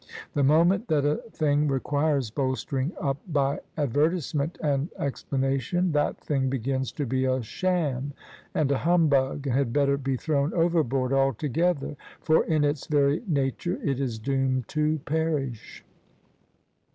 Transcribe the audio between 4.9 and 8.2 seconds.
explanation, that thing begins to be a sham